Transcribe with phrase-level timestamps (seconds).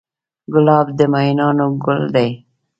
[0.53, 2.29] ګلاب د مینانو ګل دی.